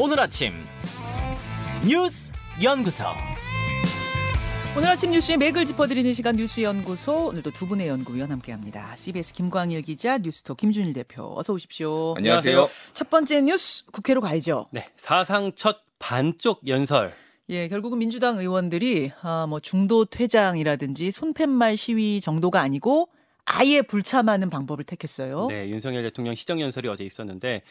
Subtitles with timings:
[0.00, 0.52] 오늘 아침
[1.84, 2.30] 뉴스
[2.62, 3.04] 연구소.
[4.76, 8.94] 오늘 아침 뉴스의 맥을 짚어드리는 시간 뉴스 연구소 오늘도 두 분의 연구위원 함께합니다.
[8.94, 12.14] CBS 김광일 기자, 뉴스토 김준일 대표 어서 오십시오.
[12.16, 12.68] 안녕하세요.
[12.94, 14.68] 첫 번째 뉴스 국회로 가야죠.
[14.70, 17.12] 네, 사상 첫 반쪽 연설.
[17.48, 23.08] 예, 결국은 민주당 의원들이 아, 뭐 중도 퇴장이라든지 손팻말 시위 정도가 아니고
[23.46, 25.46] 아예 불참하는 방법을 택했어요.
[25.48, 27.62] 네, 윤석열 대통령 시정 연설이 어제 있었는데,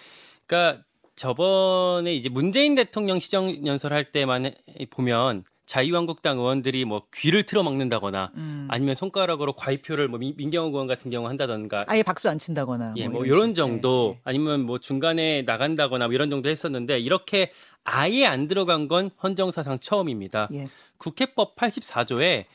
[0.45, 0.83] 그러니까
[1.17, 4.53] 저번에 이제 문재인 대통령 시정 연설할 때만
[4.91, 8.67] 보면 자유한국당 의원들이 뭐 귀를 틀어막는다거나 음.
[8.69, 13.07] 아니면 손가락으로 과이표를 뭐 민- 민경호 의원 같은 경우 한다던가 아예 박수 안 친다거나 예,
[13.09, 13.55] 뭐 뭐 이런 이런 식.
[13.55, 17.51] 정도 네, 아니면 뭐 중간에 나간다거나 뭐 이런 정도 했었는데 이렇게
[17.83, 20.47] 아예 안 들어간 건 헌정사상 처음입니다.
[20.53, 20.59] 예.
[20.59, 20.67] 예.
[20.99, 22.45] 국회법 84조에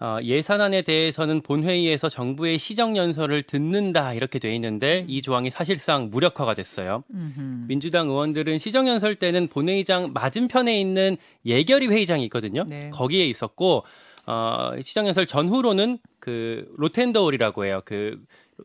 [0.00, 6.54] 어, 예산안에 대해서는 본회의에서 정부의 시정 연설을 듣는다 이렇게 돼 있는데 이 조항이 사실상 무력화가
[6.54, 7.04] 됐어요.
[7.12, 7.66] 음흠.
[7.68, 12.64] 민주당 의원들은 시정 연설 때는 본회의장 맞은편에 있는 예결위 회의장이 있거든요.
[12.68, 12.90] 네.
[12.90, 13.84] 거기에 있었고
[14.26, 17.80] 어, 시정 연설 전후로는 그 로텐더홀이라고 해요.
[17.84, 18.20] 그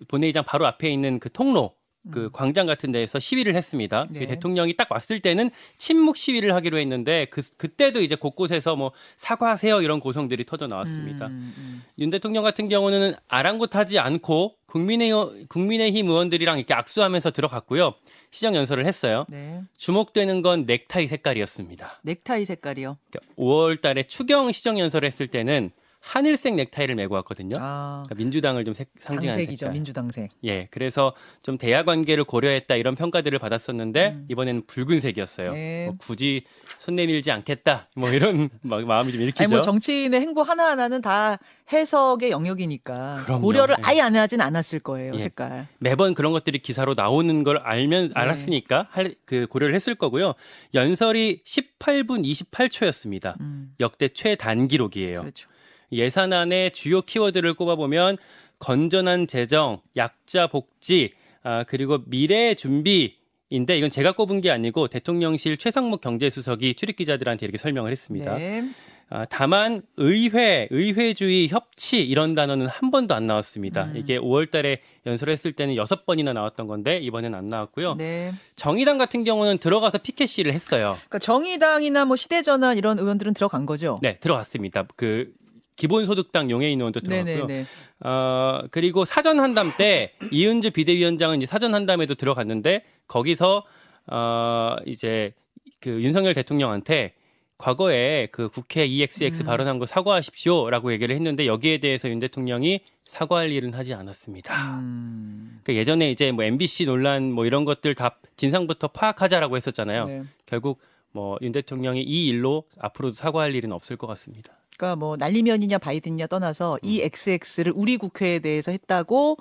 [0.07, 1.73] 본회의장 바로 앞에 있는 그 통로
[2.11, 4.03] 그 광장 같은 데에서 시위를 했습니다.
[4.03, 4.13] 음.
[4.13, 4.25] 네.
[4.25, 9.99] 대통령이 딱 왔을 때는 침묵 시위를 하기로 했는데 그 그때도 이제 곳곳에서 뭐 사과하세요 이런
[9.99, 11.27] 고성들이 터져 나왔습니다.
[11.27, 11.83] 음, 음.
[11.99, 15.11] 윤 대통령 같은 경우는 아랑곳하지 않고 국민의
[15.47, 17.95] 국민의힘 의원들이랑 이렇게 악수하면서 들어갔고요.
[18.31, 19.25] 시정 연설을 했어요.
[19.29, 19.61] 네.
[19.77, 22.01] 주목되는 건 넥타이 색깔이었습니다.
[22.03, 22.97] 넥타이 색깔이요.
[23.37, 25.71] 5월 달에 추경 시정 연설을 했을 때는
[26.01, 27.55] 하늘색 넥타이를 메고 왔거든요.
[27.59, 29.57] 아, 그러니까 민주당을 좀 색- 상징하는 당색이죠.
[29.65, 29.73] 색깔.
[29.73, 30.31] 민주당색.
[30.45, 35.49] 예, 그래서 좀 대화 관계를 고려했다 이런 평가들을 받았었는데 이번에는 붉은색이었어요.
[35.49, 35.53] 음.
[35.53, 35.85] 네.
[35.87, 36.43] 뭐 굳이
[36.77, 37.89] 손 내밀지 않겠다.
[37.95, 39.43] 뭐 이런 막 마음이 좀 일으키죠.
[39.43, 41.37] 아니 뭐 정치인의 행보 하나 하나는 다
[41.71, 43.41] 해석의 영역이니까 그럼요.
[43.43, 43.81] 고려를 네.
[43.85, 45.19] 아예 안 하진 않았을 거예요 예.
[45.19, 45.67] 색깔.
[45.79, 48.11] 매번 그런 것들이 기사로 나오는 걸 알면 네.
[48.15, 50.33] 알았으니까 할, 그 고려를 했을 거고요.
[50.73, 53.39] 연설이 18분 28초였습니다.
[53.41, 55.19] 음, 역대 최단 기록이에요.
[55.21, 55.47] 그렇죠.
[55.91, 58.17] 예산안의 주요 키워드를 꼽아보면
[58.59, 61.13] 건전한 재정, 약자 복지,
[61.43, 63.17] 아, 그리고 미래 준비
[63.49, 68.37] 인데 이건 제가 꼽은 게 아니고 대통령실 최상목 경제수석이 출입 기자들한테 이렇게 설명을 했습니다.
[68.37, 68.63] 네.
[69.11, 73.85] 아, 다만 의회, 의회주의, 협치 이런 단어는 한 번도 안 나왔습니다.
[73.85, 73.97] 음.
[73.97, 77.95] 이게 5월달에 연설했을 때는 여섯 번이나 나왔던 건데 이번엔 안 나왔고요.
[77.95, 78.33] 네.
[78.55, 80.93] 정의당 같은 경우는 들어가서 피켓 시를 했어요.
[80.95, 83.97] 그러니까 정의당이나 뭐 시대전환 이런 의원들은 들어간 거죠.
[84.03, 84.85] 네, 들어갔습니다.
[84.95, 85.33] 그
[85.79, 87.45] 기본소득당 용해인 의원도 들어갔고요.
[87.45, 87.65] 네네네.
[88.01, 93.63] 어, 그리고 사전 한담 때 이은주 비대위원장은 이제 사전 한담에도 들어갔는데 거기서
[94.07, 95.33] 어, 이제
[95.79, 97.13] 그 윤석열 대통령한테
[97.57, 99.45] 과거에 그 국회 EXX 음.
[99.45, 104.79] 발언한 거 사과하십시오라고 얘기를 했는데 여기에 대해서 윤 대통령이 사과할 일은 하지 않았습니다.
[104.79, 110.03] 음, 그 예전에 이제 뭐 MBC 논란 뭐 이런 것들 다 진상부터 파악하자라고 했었잖아요.
[110.05, 110.23] 네.
[110.45, 110.79] 결국
[111.11, 114.53] 뭐 윤 대통령이 이 일로 앞으로도 사과할 일은 없을 것 같습니다.
[114.77, 116.79] 그러니까 뭐 난리면이냐 바이든이냐 떠나서 음.
[116.87, 119.37] 이 XX를 우리 국회에 대해서 했다고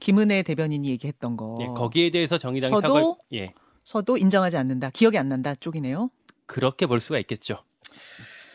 [0.00, 1.58] 김은혜 대변인이 얘기했던 거.
[1.60, 3.52] 예, 거기에 대해서 정의당이 저도 사과 예
[3.84, 4.90] 서도 인정하지 않는다.
[4.90, 6.10] 기억이 안 난다 쪽이네요.
[6.46, 7.58] 그렇게 볼 수가 있겠죠.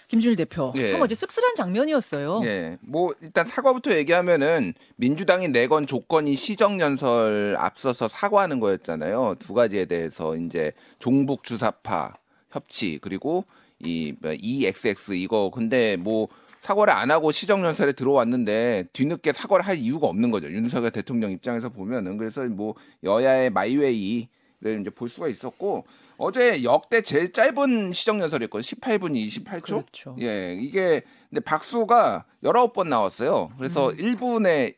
[0.07, 0.71] 김준일 대표.
[0.75, 0.87] 예.
[0.87, 2.41] 참 어제 씁쓸한 장면이었어요.
[2.43, 9.35] 예, 뭐 일단 사과부터 얘기하면은 민주당이 내건 조건이 시정연설 앞서서 사과하는 거였잖아요.
[9.39, 12.13] 두 가지에 대해서 이제 종북 주사파
[12.55, 13.45] 협치 그리고
[13.79, 16.27] 이 뭐, EXX 이거 근데 뭐
[16.61, 20.49] 사과를 안 하고 시정연설에 들어왔는데 뒤늦게 사과를 할 이유가 없는 거죠.
[20.51, 22.73] 윤석열 대통령 입장에서 보면은 그래서 뭐
[23.03, 25.85] 여야의 마이웨이를 이제 볼 수가 있었고
[26.17, 28.63] 어제 역대 제일 짧은 시정연설이었거든요.
[28.63, 29.63] 18분 28초.
[29.63, 30.15] 그렇죠.
[30.21, 33.51] 예, 이게 근데 박수가 19번 나왔어요.
[33.57, 33.97] 그래서 음.
[33.97, 34.75] 1분에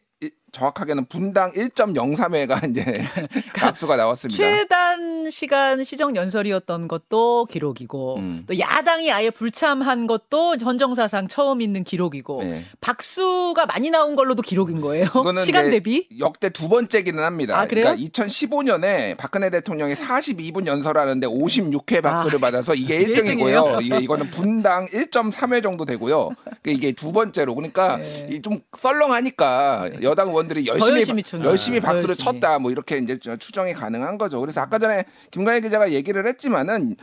[0.51, 2.83] 정확하게는 분당 1.03회가 이제
[3.55, 4.37] 박수가 나왔습니다.
[4.37, 4.65] 최
[4.97, 8.43] 단 시간 시정 연설이었던 것도 기록이고 음.
[8.47, 12.65] 또 야당이 아예 불참한 것도 헌정사상 처음 있는 기록이고 네.
[12.81, 15.07] 박수가 많이 나온 걸로도 기록인 거예요.
[15.45, 16.07] 시간 대비.
[16.19, 17.59] 역대 두 번째기는 합니다.
[17.59, 17.95] 아, 그래요?
[17.95, 23.27] 그러니까 2015년에 박근혜 대통령이 42분 연설하는데 56회 박수를 아, 받아서 이게 이게 1등이고요.
[23.27, 23.79] 일등이에요?
[23.81, 26.31] 이게 이거는 분당 1.3회 정도 되고요.
[26.65, 28.29] 이게 두 번째로 그러니까 네.
[28.33, 31.23] 이좀 썰렁하니까 여당 의원들이 열심히 열심히.
[31.43, 32.25] 열심히 더 박수를 열심히.
[32.39, 34.39] 쳤다 뭐 이렇게 이제 추정이 가능한 거죠.
[34.39, 36.95] 그래서 아까 전에 김관일 기자가 얘기를 했지만은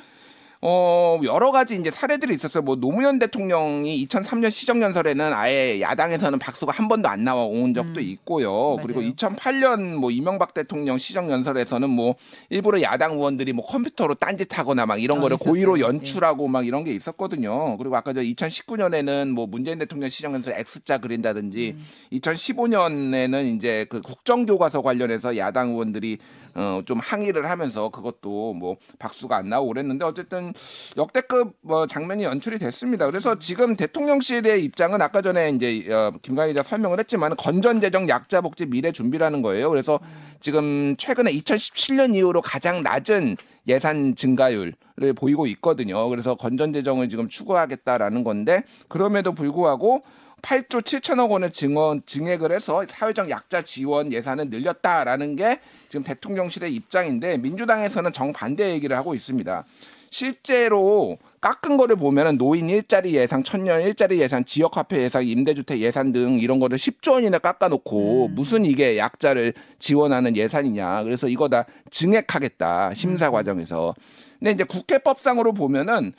[0.67, 2.63] 어 여러 가지 이제 사례들이 있었어요.
[2.63, 8.01] 뭐 노무현 대통령이 2003년 시정연설에는 아예 야당에서는 박수가 한 번도 안 나와 온 적도 음,
[8.01, 8.77] 있고요.
[8.83, 9.13] 그리고 맞아요.
[9.13, 12.15] 2008년 뭐 이명박 대통령 시정연설에서는 뭐
[12.49, 15.53] 일부러 야당 의원들이 뭐 컴퓨터로 딴짓하거나 막 이런 아, 거를 있었어요.
[15.53, 15.83] 고의로 예.
[15.83, 17.77] 연출하고 막 이런 게 있었거든요.
[17.77, 21.85] 그리고 아까 저 2019년에는 뭐 문재인 대통령 시정연설 X자 그린다든지 음.
[22.15, 26.17] 2015년에는 이제 그 국정교과서 관련해서 야당 의원들이
[26.55, 30.53] 어, 좀 항의를 하면서 그것도 뭐 박수가 안 나오고 그랬는데 어쨌든
[30.97, 33.07] 역대급 뭐 장면이 연출이 됐습니다.
[33.07, 38.41] 그래서 지금 대통령실의 입장은 아까 전에 이제 어, 김광희 기자 설명을 했지만 건전 재정 약자
[38.41, 39.69] 복지 미래 준비라는 거예요.
[39.71, 39.99] 그래서
[40.41, 43.37] 지금 최근에 2017년 이후로 가장 낮은
[43.67, 44.75] 예산 증가율을
[45.17, 46.09] 보이고 있거든요.
[46.09, 50.03] 그래서 건전 재정을 지금 추구하겠다라는 건데 그럼에도 불구하고
[50.45, 55.59] 8조 7천억 원을 증원 증액을 해서 사회적 약자 지원 예산을 늘렸다라는 게
[55.89, 59.65] 지금 대통령실의 입장인데 민주당에서는 정반대 얘기를 하고 있습니다.
[60.11, 66.39] 실제로 깎은 거를 보면은 노인 일자리 예산, 천년 일자리 예산, 지역화폐 예산, 임대주택 예산 등
[66.39, 68.35] 이런 거를 10조 원이나 깎아놓고 음.
[68.35, 71.03] 무슨 이게 약자를 지원하는 예산이냐.
[71.03, 73.33] 그래서 이거 다 증액하겠다 심사 음.
[73.33, 73.95] 과정에서.
[74.39, 76.13] 근데 이제 국회법상으로 보면은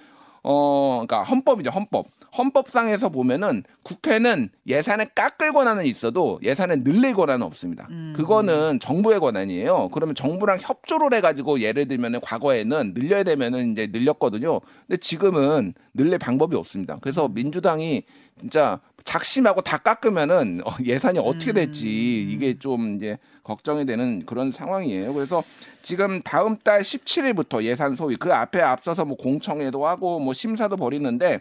[0.44, 2.07] 어, 그러니까 헌법이죠 헌법.
[2.37, 7.87] 헌법상에서 보면은 국회는 예산을 깎을 권한은 있어도 예산을 늘릴 권한은 없습니다.
[7.89, 8.13] 음.
[8.15, 9.89] 그거는 정부의 권한이에요.
[9.93, 14.59] 그러면 정부랑 협조를 해가지고 예를 들면은 과거에는 늘려야 되면은 이제 늘렸거든요.
[14.87, 16.97] 근데 지금은 늘릴 방법이 없습니다.
[17.01, 18.03] 그래서 민주당이
[18.39, 25.13] 진짜 작심하고 다 깎으면은 어, 예산이 어떻게 될지 이게 좀 이제 걱정이 되는 그런 상황이에요.
[25.13, 25.43] 그래서
[25.81, 31.39] 지금 다음 달 17일부터 예산 소위 그 앞에 앞서서 뭐 공청회도 하고 뭐 심사도 벌이는데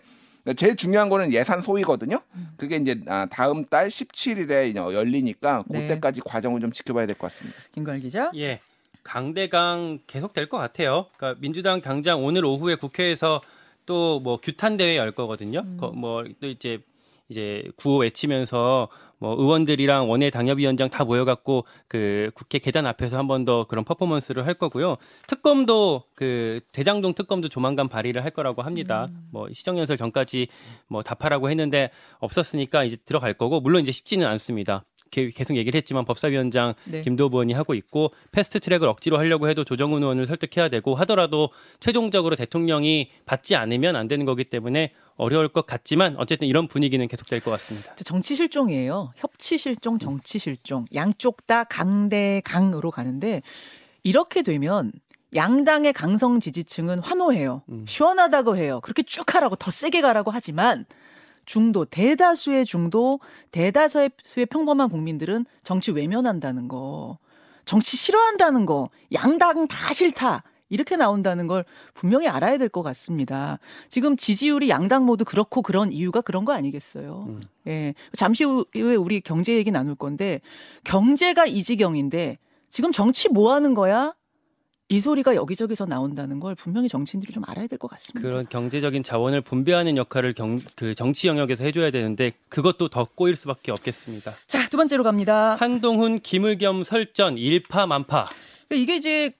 [0.56, 2.20] 제일 중요한 거는 예산 소위거든요.
[2.56, 5.82] 그게 이제 아, 다음 달 17일에 열리니까 네.
[5.82, 7.58] 그때까지 과정을 좀 지켜봐야 될 것 같습니다.
[7.72, 8.30] 김광일 기자.
[8.36, 8.60] 예.
[9.02, 11.06] 강대강 계속 될 것 같아요.
[11.16, 13.40] 그러니까 민주당 당장 오늘 오후에 국회에서
[13.86, 15.62] 또 뭐 규탄 대회 열 거거든요.
[15.62, 16.78] 뭐또 이제
[17.28, 18.88] 이제 구호 외치면서
[19.18, 24.46] 뭐 의원들이랑 원외 당협위원장 다 모여갖고 그 국회 계단 앞에서 한 번 더 그런 퍼포먼스를
[24.46, 24.96] 할 거고요.
[25.26, 29.06] 특검도 그 대장동 특검도 조만간 발의를 할 거라고 합니다.
[29.30, 30.48] 뭐 시정연설 전까지
[30.88, 31.90] 뭐 답하라고 했는데
[32.20, 34.84] 없었으니까 이제 들어갈 거고 물론 이제 쉽지는 않습니다.
[35.14, 37.02] 게- 계속 얘기를 했지만 법사위원장 네.
[37.02, 41.50] 김도읍 의원이 하고 있고 패스트 트랙을 억지로 하려고 해도 조정훈 의원을 설득해야 되고 하더라도
[41.80, 47.38] 최종적으로 대통령이 받지 않으면 안 되는 거기 때문에 어려울 것 같지만 어쨌든 이런 분위기는 계속될
[47.40, 47.94] 것 같습니다.
[47.96, 49.12] 정치 실종이에요.
[49.16, 50.86] 협치 실종, 정치 실종.
[50.94, 53.40] 양쪽 다 강대 강으로 가는데
[54.02, 54.90] 이렇게 되면
[55.36, 57.62] 양당의 강성 지지층은 환호해요.
[57.68, 57.84] 음.
[57.88, 58.80] 시원하다고 해요.
[58.82, 60.84] 그렇게 쭉 하라고 더 세게 가라고 하지만
[61.46, 63.20] 중도 대다수의 중도
[63.50, 67.18] 대다수의 수의 평범한 국민들은 정치 외면한다는 거.
[67.64, 68.90] 정치 싫어한다는 거.
[69.12, 70.42] 양당 다 싫다.
[70.70, 73.58] 이렇게 나온다는 걸 분명히 알아야 될 것 같습니다.
[73.90, 77.26] 지금 지지율이 양당 모두 그렇고 그런 이유가 그런 거 아니겠어요?
[77.28, 77.40] 음.
[77.68, 77.94] 예.
[78.14, 80.40] 잠시 후에 우리 경제 얘기 나눌 건데
[80.84, 82.38] 경제가 이 지경인데
[82.70, 84.14] 지금 정치 뭐 하는 거야?
[84.90, 88.20] 이 소리가 여기저기서 나온다는 걸 분명히 정치인들이 좀 알아야 될 것 같습니다.
[88.28, 93.72] 그런 경제적인 자원을 분배하는 역할을 경, 그 정치 영역에서 해줘야 되는데 그것도 더 꼬일 수밖에
[93.72, 94.30] 없겠습니다.
[94.46, 95.56] 자, 두 번째로 갑니다.
[95.56, 98.26] 한동훈, 김의겸 설전 일파만파.
[98.72, 99.32] 이게 이제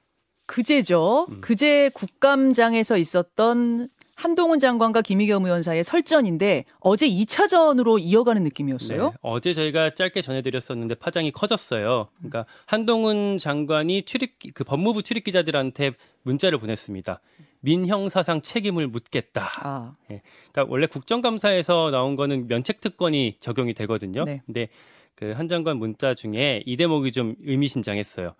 [0.46, 1.26] 그제죠.
[1.30, 1.40] 음.
[1.40, 9.10] 그제 국감장에서 있었던 한동훈 장관과 김의겸 의원 사이의 설전인데 어제 2차전으로 이어가는 느낌이었어요.
[9.10, 12.08] 네, 어제 저희가 짧게 전해드렸었는데 파장이 커졌어요.
[12.18, 17.20] 그러니까 한동훈 장관이 출입 그 법무부 출입 기자들한테 문자를 보냈습니다.
[17.60, 19.50] 민형 사상 책임을 묻겠다.
[19.62, 24.24] 아, 그러니까 원래 국정감사에서 나온 거는 면책 특권이 적용이 되거든요.
[24.24, 24.42] 네.
[24.46, 24.68] 근데
[25.14, 28.34] 그 한 장관 문자 중에 이 대목이 좀 의미심장했어요.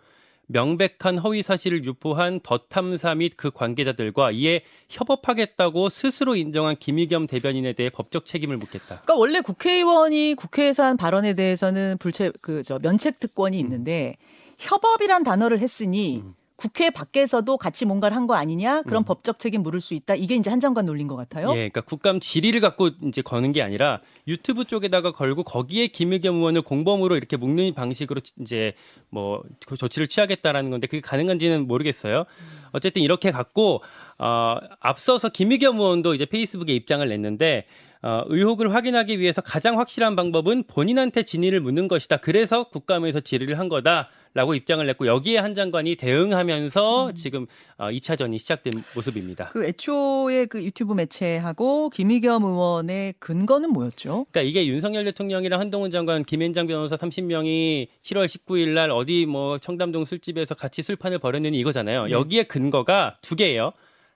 [0.48, 7.72] 명백한 허위 사실을 유포한 더 탐사 및 그 관계자들과 이에 협업하겠다고 스스로 인정한 김의겸 대변인에
[7.74, 8.86] 대해 법적 책임을 묻겠다.
[8.86, 14.16] 그러니까 원래 국회의원이 국회에서 한 발언에 대해서는 불체 그 저 면책 특권이 있는데
[14.58, 16.34] 협업이란 단어를 했으니 음.
[16.64, 18.82] 국회 밖에서도 같이 뭔가를 한 거 아니냐?
[18.82, 19.04] 그런 음.
[19.04, 20.14] 법적 책임 물을 수 있다.
[20.14, 21.50] 이게 이제 한 장관 논린 것 같아요.
[21.50, 26.62] 예, 그러니까 국감 질의를 갖고 이제 거는 게 아니라 유튜브 쪽에다가 걸고 거기에 김의겸 의원을
[26.62, 28.72] 공범으로 이렇게 묶는 방식으로 이제
[29.10, 32.24] 뭐그 조치를 취하겠다라는 건데 그게 가능한지는 모르겠어요.
[32.72, 33.82] 어쨌든 이렇게 갖고
[34.18, 37.66] 어 앞서서 김의겸 의원도 이제 페이스북에 입장을 냈는데
[38.04, 42.18] 어, 의혹을 확인하기 위해서 가장 확실한 방법은 본인한테 진위를 묻는 것이다.
[42.18, 47.46] 그래서 국감에서 질의를 한 거다 라고 입장을 냈고 여기에 한 장관이 대응하면서 지금
[47.78, 49.48] 어, 2차전이 시작된 모습입니다.
[49.48, 54.26] 그 애초에 그 유튜브 매체하고 김의겸 의원의 근거는 뭐였죠?
[54.30, 60.04] 그러니까 이게 윤석열 대통령이랑 한동훈 장관, 김앤장 변호사 30명이 7월 19일 날 어디 뭐 청담동
[60.04, 62.04] 술집에서 같이 술판을 벌였느니 이거잖아요.
[62.04, 62.12] 네.
[62.12, 63.72] 여기에 근거가 두 개예요.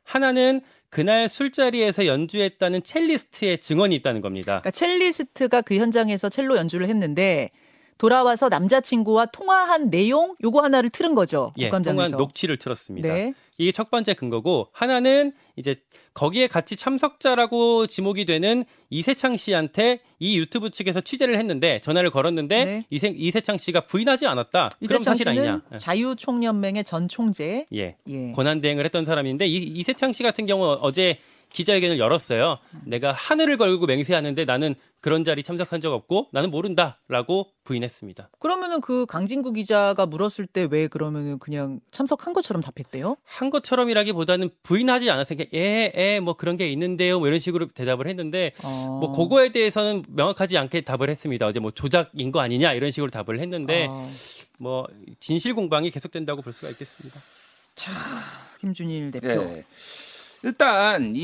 [0.09, 4.61] 하나는 그날 술자리에서 연주했다는 첼리스트의 증언이 있다는 겁니다.
[4.61, 7.51] 그러니까 첼리스트가 그 현장에서 첼로 연주를 했는데
[7.99, 11.53] 돌아와서 남자친구와 통화한 내용 요거 하나를 틀은 거죠.
[11.59, 12.17] 예, 통한 국감장에서.
[12.17, 13.13] 녹취를 틀었습니다.
[13.13, 13.35] 네.
[13.59, 15.77] 이게 첫 번째 근거고 하나는 이제
[16.15, 22.85] 거기에 같이 참석자라고 지목이 되는 이세창 씨한테 이 유튜브 측에서 취재를 했는데 전화를 걸었는데 네.
[22.91, 24.71] 이세, 이세창 씨가 부인하지 않았다.
[24.87, 25.63] 그럼 사실 아니냐?
[25.77, 27.67] 자유총연맹의 전 총재.
[27.75, 27.97] 예.
[28.09, 28.33] 예.
[28.33, 31.19] 권한 대행을 했던 사람인데 이, 이세창 씨 같은 경우 어제
[31.51, 32.59] 기자회견을 열었어요.
[32.85, 38.31] 내가 하늘을 걸고 맹세하는데 나는 그런 자리 참석한 적 없고 나는 모른다라고 부인했습니다.
[38.41, 43.17] 그러면은 그 강진구 기자가 물었을 때 왜 그러면은 그냥 참석한 것처럼 답했대요?
[43.25, 48.99] 한 것처럼이라기보다는 부인하지 않았으니까 예예 뭐 그런 게 있는데요 뭐 이런 식으로 대답을 했는데 어.
[49.01, 51.47] 뭐 그거에 대해서는 명확하지 않게 답을 했습니다.
[51.47, 54.11] 어제 뭐 조작인 거 아니냐 이런 식으로 답을 했는데 어.
[54.59, 54.87] 뭐
[55.21, 57.21] 진실 공방이 계속된다고 볼 수가 있겠습니다.
[57.77, 57.93] 자,
[58.59, 59.29] 김준일 대표.
[59.29, 59.65] 예.
[60.45, 61.21] 일단 이,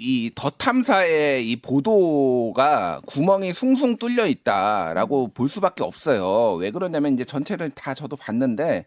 [0.00, 6.54] 이 더 탐사의 이 보도가 구멍이 숭숭 뚫려 있다라고 볼 수밖에 없어요.
[6.54, 8.84] 왜 그러냐면 이제 전체를 다 저도 봤는데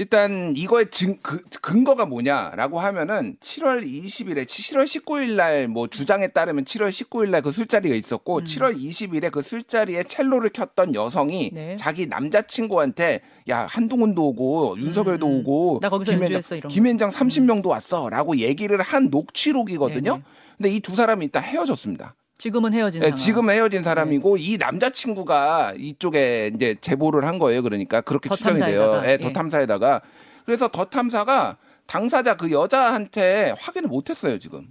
[0.00, 6.64] 일단 이거의 증, 그, 근거가 뭐냐라고 하면은 7월 20일에 7월 19일 날 뭐 주장에 따르면
[6.64, 11.76] 7월 19일 날 그 술자리가 있었고 7월 20일에 그 술자리에 첼로를 켰던 여성이 네.
[11.76, 15.38] 자기 남자친구한테 야 한동훈도 오고 윤석열도 음, 음.
[15.40, 16.74] 오고 나 거기서 김현장- 연주했어, 이런 거.
[16.74, 20.12] 김현장 30명도 왔어라고 얘기를 한 녹취록이거든요.
[20.12, 20.22] 네네.
[20.56, 22.14] 근데 이 두 사람이 일단 헤어졌습니다.
[22.40, 23.14] 지금은 헤어진 네.
[23.14, 27.62] 지금 헤어진 사람이고 이 남자친구가 이쪽에 이제 제보를 한 거예요.
[27.62, 28.80] 그러니까 그렇게 더 추정이 돼요.
[28.80, 29.18] 탐사에다가, 예, 예.
[29.18, 30.00] 더 탐사에다가
[30.46, 34.38] 그래서 더 탐사가 당사자 그 여자한테 확인을 못했어요.
[34.38, 34.68] 지금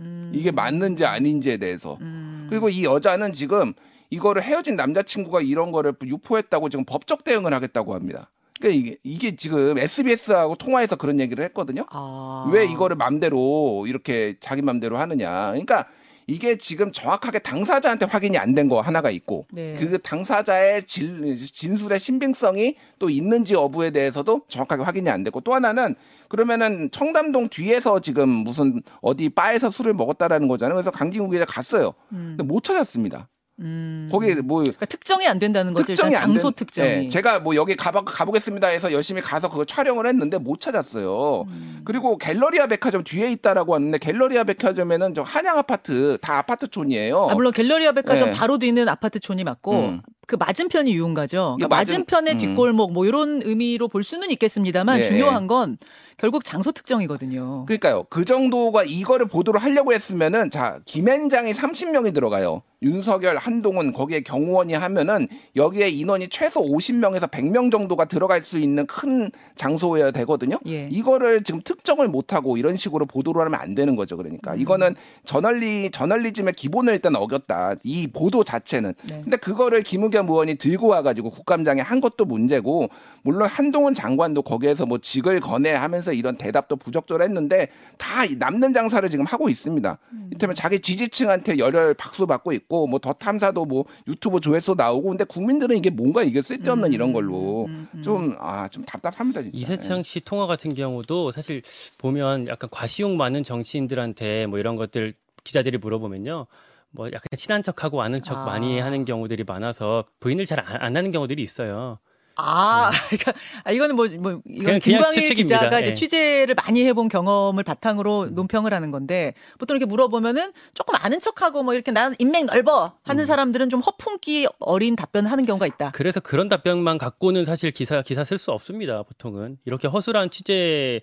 [0.00, 1.96] 음, 이게 맞는지 아닌지에 대해서.
[2.00, 2.48] 음.
[2.50, 3.72] 그리고 이 여자는 지금
[4.10, 8.32] 이거를 헤어진 남자친구가 이런 거를 유포했다고 지금 법적 대응을 하겠다고 합니다.
[8.60, 11.86] 그러니까 이게, 이게 지금 SBS하고 통화해서 그런 얘기를 했거든요.
[11.90, 12.50] 아.
[12.52, 15.50] 왜 이거를 맘대로 이렇게 자기 맘대로 하느냐.
[15.50, 15.86] 그러니까
[16.26, 19.74] 이게 지금 정확하게 당사자한테 확인이 안 된 거 하나가 있고 네.
[19.74, 25.94] 그 당사자의 질, 진술의 신빙성이 또 있는지 여부에 대해서도 정확하게 확인이 안 됐고 또 하나는
[26.28, 30.74] 그러면은 청담동 뒤에서 지금 무슨 어디 바에서 술을 먹었다라는 거잖아요.
[30.76, 31.92] 그래서 강진구 기자 갔어요.
[32.08, 33.28] 근데 못 찾았습니다.
[33.62, 34.08] 음.
[34.10, 35.86] 거기 뭐 그러니까 특정이 안 된다는 거죠.
[35.86, 36.88] 특정이 안 장소 된- 특정이.
[36.88, 41.44] 예, 제가 뭐 여기 가보, 가보겠습니다 해서 열심히 가서 그거 촬영을 했는데 못 찾았어요.
[41.48, 41.82] 음.
[41.84, 47.28] 그리고 갤러리아 백화점 뒤에 있다라고 하는데 갤러리아 백화점에는 저 한양 아파트 다 아파트촌이에요.
[47.30, 48.32] 아, 물론 갤러리아 백화점 예.
[48.32, 50.02] 바로 뒤는 아파트촌이 맞고 음.
[50.32, 51.56] 그 맞은편이 유흥가죠.
[51.58, 52.38] 그러니까 맞은- 맞은 편의 음.
[52.38, 55.76] 뒷골목 뭐 이런 의미로 볼 수는 있겠습니다만 예, 중요한 건
[56.16, 57.66] 결국 장소 특정이거든요.
[57.66, 58.04] 그러니까요.
[58.08, 62.62] 그 정도가 이거를 보도를 하려고 했으면은 자 김앤장이 30명이 들어가요.
[62.80, 69.30] 윤석열, 한동훈 거기에 경호원이 하면은 여기에 인원이 최소 50명에서 100명 정도가 들어갈 수 있는 큰
[69.54, 70.56] 장소여야 되거든요.
[70.66, 70.88] 예.
[70.90, 74.16] 이거를 지금 특정을 못 하고 이런 식으로 보도를 하면 안 되는 거죠.
[74.16, 74.18] 음.
[74.18, 77.76] 그러니까 이거는 저널리 저널리즘의 기본을 일단 어겼다.
[77.84, 78.94] 이 보도 자체는.
[79.08, 79.20] 네.
[79.22, 82.88] 근데 그거를 김의겸 의원이 들고 와가지고 국감장에 한 것도 문제고
[83.22, 89.26] 물론 한동훈 장관도 거기에서 뭐 직을 거내 하면서 이런 대답도 부적절했는데 다 남는 장사를 지금
[89.26, 89.98] 하고 있습니다.
[90.12, 90.26] 음.
[90.30, 95.24] 이를테면 자기 지지층한테 열혈 박수 받고 있고 뭐 더 탐사도 뭐 유튜브 조회수 나오고 근데
[95.24, 98.02] 국민들은 이게 뭔가 이게 쓸데없는 음, 이런 걸로 음, 음.
[98.02, 99.56] 좀아 좀 답답합니다 진짜.
[99.58, 101.62] 이세창 씨 통화 같은 경우도 사실
[101.98, 105.14] 보면 약간 과시욕 많은 정치인들한테 뭐 이런 것들
[105.44, 106.46] 기자들이 물어보면요.
[106.92, 108.44] 뭐 약간 친한 척하고 아는 척 아.
[108.44, 111.98] 많이 하는 경우들이 많아서 부인을 잘안 하는 경우들이 있어요.
[112.36, 113.32] 아, 그러니까
[113.64, 115.34] 아, 이거는 뭐, 뭐 이건 김광일.
[115.34, 115.94] 기자가 이제 예.
[115.94, 121.74] 취재를 많이 해본 경험을 바탕으로 논평을 하는 건데 보통 이렇게 물어보면은 조금 아는 척하고 뭐
[121.74, 125.92] 이렇게 난 인맥 넓어 하는 사람들은 좀 허풍기 어린 답변하는 경우가 있다.
[125.94, 129.02] 그래서 그런 답변만 갖고는 사실 기사 기사 쓸 수 없습니다.
[129.02, 131.02] 보통은 이렇게 허술한 취재를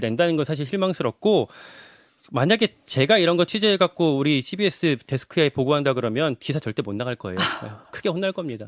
[0.00, 1.48] 낸다는 건 사실 실망스럽고
[2.30, 7.16] 만약에 제가 이런 거 취재해 갖고 우리 CBS 데스크에 보고한다 그러면 기사 절대 못 나갈
[7.16, 7.36] 거예요.
[7.90, 8.66] 크게 혼날 겁니다.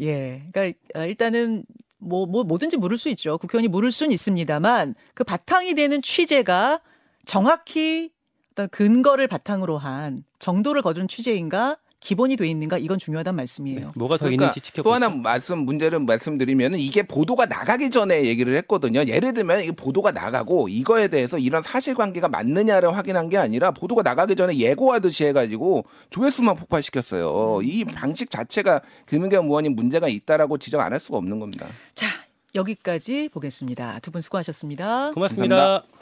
[0.00, 0.42] 예.
[0.52, 1.64] 그러니까 어, 일단은
[1.98, 3.38] 뭐, 뭐 뭐든지 물을 수 있죠.
[3.38, 6.80] 국회의원이 물을 수는 있습니다만 그 바탕이 되는 취재가
[7.24, 8.10] 정확히
[8.52, 13.92] 어떤 근거를 바탕으로 한 정도를 거둔 취재인가 기본이 돼 있는가 이건 중요하단 말씀이에요.
[13.94, 14.94] 뭐가 더 그러니까 있는지 또 지켜보세요.
[14.94, 19.04] 하나 말씀 문제를 말씀드리면은 이게 보도가 나가기 전에 얘기를 했거든요.
[19.06, 24.34] 예를 들면 이게 보도가 나가고 이거에 대해서 이런 사실관계가 맞느냐를 확인한 게 아니라 보도가 나가기
[24.34, 27.60] 전에 예고하듯이 해가지고 조회수만 폭발시켰어요.
[27.62, 31.66] 이 방식 자체가 김은겸 의원이 문제가 있다라고 지적 안 할 수가 없는 겁니다.
[31.94, 32.06] 자,
[32.54, 34.00] 여기까지 보겠습니다.
[34.00, 35.12] 두 분 수고하셨습니다.
[35.12, 35.56] 고맙습니다.
[35.56, 36.01] 감사합니다.